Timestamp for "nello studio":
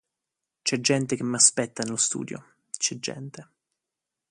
1.83-2.53